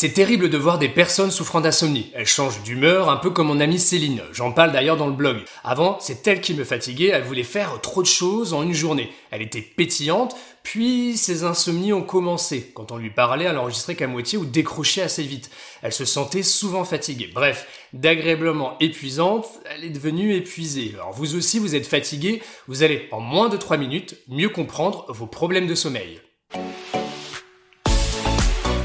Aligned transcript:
C'est 0.00 0.10
terrible 0.10 0.48
de 0.48 0.56
voir 0.56 0.78
des 0.78 0.88
personnes 0.88 1.32
souffrant 1.32 1.60
d'insomnie. 1.60 2.12
Elles 2.14 2.24
changent 2.24 2.62
d'humeur, 2.62 3.10
un 3.10 3.16
peu 3.16 3.30
comme 3.30 3.48
mon 3.48 3.58
amie 3.58 3.80
Céline. 3.80 4.22
J'en 4.30 4.52
parle 4.52 4.70
d'ailleurs 4.70 4.96
dans 4.96 5.08
le 5.08 5.12
blog. 5.12 5.38
Avant, 5.64 5.98
c'est 5.98 6.24
elle 6.28 6.40
qui 6.40 6.54
me 6.54 6.62
fatiguait, 6.62 7.08
elle 7.08 7.24
voulait 7.24 7.42
faire 7.42 7.80
trop 7.80 8.00
de 8.00 8.06
choses 8.06 8.54
en 8.54 8.62
une 8.62 8.74
journée. 8.74 9.10
Elle 9.32 9.42
était 9.42 9.60
pétillante, 9.60 10.36
puis 10.62 11.16
ses 11.16 11.42
insomnies 11.42 11.92
ont 11.92 12.04
commencé. 12.04 12.70
Quand 12.76 12.92
on 12.92 12.96
lui 12.96 13.10
parlait, 13.10 13.46
elle 13.46 13.58
enregistrait 13.58 13.96
qu'à 13.96 14.06
moitié 14.06 14.38
ou 14.38 14.44
décrochait 14.44 15.02
assez 15.02 15.24
vite. 15.24 15.50
Elle 15.82 15.92
se 15.92 16.04
sentait 16.04 16.44
souvent 16.44 16.84
fatiguée. 16.84 17.28
Bref, 17.34 17.66
d'agréablement 17.92 18.78
épuisante, 18.78 19.48
elle 19.68 19.82
est 19.82 19.90
devenue 19.90 20.32
épuisée. 20.32 20.92
Alors 20.94 21.10
vous 21.10 21.34
aussi, 21.34 21.58
vous 21.58 21.74
êtes 21.74 21.88
fatigué, 21.88 22.40
vous 22.68 22.84
allez 22.84 23.08
en 23.10 23.18
moins 23.18 23.48
de 23.48 23.56
3 23.56 23.78
minutes 23.78 24.14
mieux 24.28 24.48
comprendre 24.48 25.06
vos 25.08 25.26
problèmes 25.26 25.66
de 25.66 25.74
sommeil. 25.74 26.20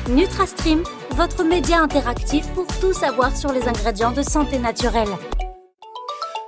NutraStream, 0.09 0.83
votre 1.13 1.43
média 1.43 1.79
interactif 1.79 2.47
pour 2.55 2.65
tout 2.79 2.91
savoir 2.91 3.37
sur 3.37 3.51
les 3.51 3.67
ingrédients 3.67 4.11
de 4.11 4.23
santé 4.23 4.57
naturelle. 4.57 5.09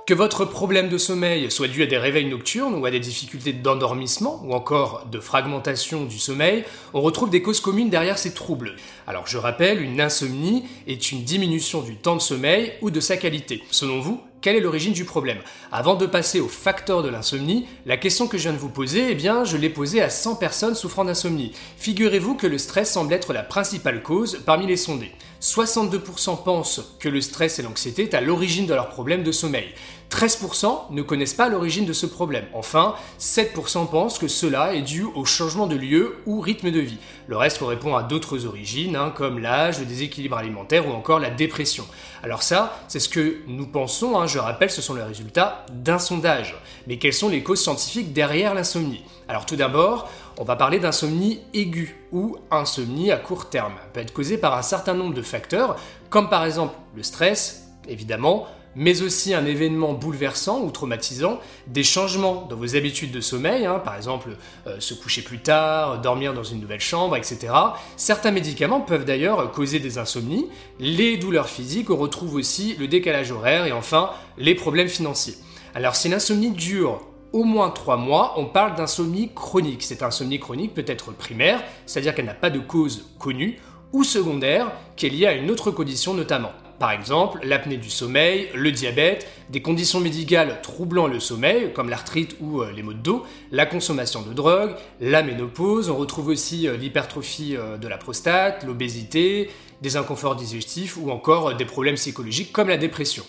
Que 0.08 0.14
votre 0.14 0.44
problème 0.44 0.88
de 0.88 0.98
sommeil 0.98 1.50
soit 1.50 1.68
dû 1.68 1.84
à 1.84 1.86
des 1.86 1.98
réveils 1.98 2.26
nocturnes 2.26 2.74
ou 2.74 2.84
à 2.84 2.90
des 2.90 2.98
difficultés 2.98 3.52
d'endormissement 3.52 4.40
ou 4.44 4.54
encore 4.54 5.06
de 5.10 5.20
fragmentation 5.20 6.04
du 6.04 6.18
sommeil, 6.18 6.64
on 6.94 7.00
retrouve 7.00 7.30
des 7.30 7.42
causes 7.42 7.60
communes 7.60 7.90
derrière 7.90 8.18
ces 8.18 8.34
troubles. 8.34 8.74
Alors 9.06 9.26
je 9.26 9.38
rappelle, 9.38 9.80
une 9.80 10.00
insomnie 10.00 10.64
est 10.88 11.12
une 11.12 11.22
diminution 11.22 11.82
du 11.82 11.96
temps 11.96 12.16
de 12.16 12.20
sommeil 12.20 12.72
ou 12.82 12.90
de 12.90 13.00
sa 13.00 13.16
qualité. 13.16 13.62
Selon 13.70 14.00
vous, 14.00 14.20
quelle 14.46 14.54
est 14.54 14.60
l'origine 14.60 14.92
du 14.92 15.04
problème 15.04 15.40
Avant 15.72 15.96
de 15.96 16.06
passer 16.06 16.38
aux 16.38 16.46
facteurs 16.46 17.02
de 17.02 17.08
l'insomnie, 17.08 17.66
la 17.84 17.96
question 17.96 18.28
que 18.28 18.38
je 18.38 18.44
viens 18.44 18.52
de 18.52 18.58
vous 18.58 18.68
poser, 18.68 19.10
eh 19.10 19.16
bien, 19.16 19.42
je 19.42 19.56
l'ai 19.56 19.68
posée 19.68 20.00
à 20.00 20.08
100 20.08 20.36
personnes 20.36 20.76
souffrant 20.76 21.04
d'insomnie. 21.04 21.50
Figurez-vous 21.78 22.36
que 22.36 22.46
le 22.46 22.56
stress 22.56 22.92
semble 22.92 23.12
être 23.12 23.32
la 23.32 23.42
principale 23.42 24.04
cause 24.04 24.40
parmi 24.46 24.68
les 24.68 24.76
sondés. 24.76 25.10
62% 25.42 26.44
pensent 26.44 26.96
que 27.00 27.08
le 27.08 27.20
stress 27.20 27.58
et 27.58 27.62
l'anxiété 27.62 28.04
est 28.04 28.14
à 28.14 28.20
l'origine 28.20 28.66
de 28.66 28.74
leurs 28.74 28.90
problèmes 28.90 29.24
de 29.24 29.32
sommeil. 29.32 29.66
13% 30.10 30.92
ne 30.92 31.02
connaissent 31.02 31.34
pas 31.34 31.48
l'origine 31.48 31.84
de 31.84 31.92
ce 31.92 32.06
problème. 32.06 32.44
Enfin, 32.54 32.94
7% 33.20 33.88
pensent 33.90 34.18
que 34.18 34.28
cela 34.28 34.74
est 34.74 34.82
dû 34.82 35.02
au 35.02 35.24
changement 35.24 35.66
de 35.66 35.76
lieu 35.76 36.18
ou 36.26 36.40
rythme 36.40 36.70
de 36.70 36.80
vie. 36.80 36.98
Le 37.26 37.36
reste 37.36 37.58
correspond 37.58 37.96
à 37.96 38.02
d'autres 38.02 38.46
origines, 38.46 38.96
hein, 38.96 39.12
comme 39.14 39.38
l'âge, 39.38 39.80
le 39.80 39.84
déséquilibre 39.84 40.36
alimentaire 40.36 40.86
ou 40.88 40.92
encore 40.92 41.18
la 41.18 41.30
dépression. 41.30 41.84
Alors 42.22 42.42
ça, 42.42 42.78
c'est 42.88 43.00
ce 43.00 43.08
que 43.08 43.38
nous 43.46 43.66
pensons, 43.66 44.18
hein, 44.18 44.26
je 44.26 44.38
rappelle, 44.38 44.70
ce 44.70 44.82
sont 44.82 44.94
les 44.94 45.02
résultats 45.02 45.66
d'un 45.72 45.98
sondage. 45.98 46.56
Mais 46.86 46.98
quelles 46.98 47.12
sont 47.12 47.28
les 47.28 47.42
causes 47.42 47.62
scientifiques 47.62 48.12
derrière 48.12 48.54
l'insomnie? 48.54 49.02
Alors 49.28 49.44
tout 49.44 49.56
d'abord, 49.56 50.08
on 50.38 50.44
va 50.44 50.56
parler 50.56 50.78
d'insomnie 50.78 51.40
aiguë 51.52 51.96
ou 52.12 52.36
insomnie 52.50 53.10
à 53.10 53.16
court 53.16 53.50
terme. 53.50 53.72
Elle 53.84 53.92
peut 53.92 54.00
être 54.00 54.12
causée 54.12 54.38
par 54.38 54.56
un 54.56 54.62
certain 54.62 54.94
nombre 54.94 55.14
de 55.14 55.22
facteurs, 55.22 55.76
comme 56.10 56.28
par 56.28 56.44
exemple 56.44 56.74
le 56.94 57.02
stress, 57.02 57.68
évidemment, 57.88 58.46
mais 58.76 59.02
aussi 59.02 59.34
un 59.34 59.46
événement 59.46 59.94
bouleversant 59.94 60.60
ou 60.60 60.70
traumatisant, 60.70 61.40
des 61.66 61.82
changements 61.82 62.46
dans 62.48 62.56
vos 62.56 62.76
habitudes 62.76 63.10
de 63.10 63.22
sommeil, 63.22 63.64
hein, 63.64 63.80
par 63.82 63.96
exemple 63.96 64.36
euh, 64.66 64.78
se 64.78 64.94
coucher 64.94 65.22
plus 65.22 65.38
tard, 65.38 66.00
dormir 66.02 66.34
dans 66.34 66.44
une 66.44 66.60
nouvelle 66.60 66.80
chambre, 66.80 67.16
etc. 67.16 67.52
Certains 67.96 68.30
médicaments 68.30 68.82
peuvent 68.82 69.06
d'ailleurs 69.06 69.50
causer 69.50 69.80
des 69.80 69.96
insomnies, 69.98 70.46
les 70.78 71.16
douleurs 71.16 71.48
physiques, 71.48 71.90
on 71.90 71.96
retrouve 71.96 72.34
aussi 72.34 72.76
le 72.78 72.86
décalage 72.86 73.32
horaire 73.32 73.66
et 73.66 73.72
enfin 73.72 74.10
les 74.36 74.54
problèmes 74.54 74.88
financiers. 74.88 75.34
Alors 75.74 75.96
si 75.96 76.10
l'insomnie 76.10 76.50
dure 76.50 77.00
au 77.32 77.44
moins 77.44 77.70
3 77.70 77.96
mois, 77.96 78.34
on 78.36 78.46
parle 78.46 78.76
d'insomnie 78.76 79.30
chronique. 79.34 79.82
Cette 79.82 80.02
insomnie 80.02 80.38
chronique 80.38 80.74
peut 80.74 80.84
être 80.86 81.12
primaire, 81.12 81.62
c'est-à-dire 81.86 82.14
qu'elle 82.14 82.26
n'a 82.26 82.34
pas 82.34 82.50
de 82.50 82.60
cause 82.60 83.10
connue, 83.18 83.58
ou 83.92 84.04
secondaire, 84.04 84.72
qui 84.96 85.06
est 85.06 85.10
liée 85.10 85.26
à 85.26 85.34
une 85.34 85.50
autre 85.50 85.70
condition 85.70 86.14
notamment. 86.14 86.52
Par 86.78 86.90
exemple, 86.90 87.38
l'apnée 87.42 87.78
du 87.78 87.88
sommeil, 87.88 88.48
le 88.54 88.70
diabète, 88.70 89.26
des 89.48 89.62
conditions 89.62 89.98
médicales 89.98 90.60
troublant 90.62 91.06
le 91.06 91.20
sommeil, 91.20 91.72
comme 91.72 91.88
l'arthrite 91.88 92.36
ou 92.40 92.60
euh, 92.60 92.70
les 92.70 92.82
maux 92.82 92.92
de 92.92 92.98
dos, 92.98 93.24
la 93.50 93.64
consommation 93.64 94.20
de 94.20 94.34
drogue, 94.34 94.74
la 95.00 95.22
ménopause, 95.22 95.88
on 95.88 95.96
retrouve 95.96 96.28
aussi 96.28 96.68
euh, 96.68 96.76
l'hypertrophie 96.76 97.56
euh, 97.56 97.78
de 97.78 97.88
la 97.88 97.96
prostate, 97.96 98.62
l'obésité, 98.64 99.50
des 99.80 99.96
inconforts 99.96 100.36
digestifs 100.36 100.98
ou 100.98 101.10
encore 101.10 101.54
des 101.54 101.64
problèmes 101.64 101.94
psychologiques 101.94 102.52
comme 102.52 102.68
la 102.68 102.76
dépression. 102.76 103.24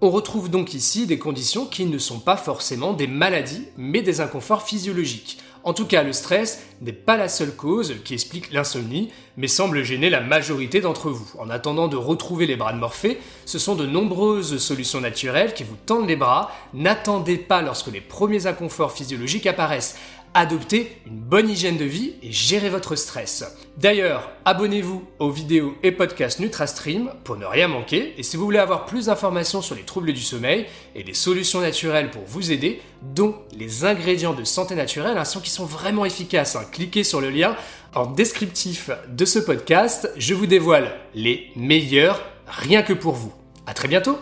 On 0.00 0.10
retrouve 0.10 0.48
donc 0.48 0.74
ici 0.74 1.06
des 1.06 1.18
conditions 1.18 1.66
qui 1.66 1.84
ne 1.84 1.98
sont 1.98 2.20
pas 2.20 2.36
forcément 2.36 2.92
des 2.92 3.08
maladies, 3.08 3.64
mais 3.76 4.02
des 4.02 4.20
inconforts 4.20 4.62
physiologiques. 4.62 5.38
En 5.68 5.74
tout 5.74 5.84
cas, 5.84 6.02
le 6.02 6.14
stress 6.14 6.62
n'est 6.80 6.94
pas 6.94 7.18
la 7.18 7.28
seule 7.28 7.54
cause 7.54 7.96
qui 8.02 8.14
explique 8.14 8.50
l'insomnie, 8.54 9.10
mais 9.36 9.48
semble 9.48 9.82
gêner 9.82 10.08
la 10.08 10.22
majorité 10.22 10.80
d'entre 10.80 11.10
vous. 11.10 11.30
En 11.38 11.50
attendant 11.50 11.88
de 11.88 11.96
retrouver 11.98 12.46
les 12.46 12.56
bras 12.56 12.72
de 12.72 12.78
Morphée, 12.78 13.18
ce 13.44 13.58
sont 13.58 13.74
de 13.74 13.84
nombreuses 13.84 14.56
solutions 14.56 15.02
naturelles 15.02 15.52
qui 15.52 15.64
vous 15.64 15.76
tendent 15.84 16.08
les 16.08 16.16
bras. 16.16 16.50
N'attendez 16.72 17.36
pas 17.36 17.60
lorsque 17.60 17.92
les 17.92 18.00
premiers 18.00 18.46
inconforts 18.46 18.92
physiologiques 18.92 19.46
apparaissent. 19.46 19.98
Adoptez 20.34 21.00
une 21.06 21.18
bonne 21.18 21.48
hygiène 21.48 21.78
de 21.78 21.84
vie 21.84 22.14
et 22.22 22.30
gérez 22.30 22.68
votre 22.68 22.96
stress. 22.96 23.44
D'ailleurs, 23.76 24.30
abonnez-vous 24.44 25.04
aux 25.18 25.30
vidéos 25.30 25.74
et 25.82 25.90
podcasts 25.90 26.40
NutraStream 26.40 27.10
pour 27.24 27.36
ne 27.36 27.46
rien 27.46 27.68
manquer. 27.68 28.14
Et 28.18 28.22
si 28.22 28.36
vous 28.36 28.44
voulez 28.44 28.58
avoir 28.58 28.84
plus 28.84 29.06
d'informations 29.06 29.62
sur 29.62 29.74
les 29.74 29.82
troubles 29.82 30.12
du 30.12 30.20
sommeil 30.20 30.66
et 30.94 31.02
des 31.02 31.14
solutions 31.14 31.60
naturelles 31.60 32.10
pour 32.10 32.22
vous 32.26 32.52
aider, 32.52 32.80
dont 33.02 33.36
les 33.56 33.84
ingrédients 33.84 34.34
de 34.34 34.44
santé 34.44 34.74
naturelle, 34.74 35.24
son 35.24 35.40
qui 35.40 35.50
sont 35.50 35.66
vraiment 35.66 36.04
efficaces, 36.04 36.56
hein, 36.56 36.64
cliquez 36.70 37.04
sur 37.04 37.20
le 37.20 37.30
lien 37.30 37.56
en 37.94 38.06
descriptif 38.06 38.90
de 39.08 39.24
ce 39.24 39.38
podcast. 39.38 40.10
Je 40.16 40.34
vous 40.34 40.46
dévoile 40.46 40.92
les 41.14 41.50
meilleurs 41.56 42.22
rien 42.46 42.82
que 42.82 42.92
pour 42.92 43.14
vous. 43.14 43.32
À 43.66 43.74
très 43.74 43.88
bientôt 43.88 44.18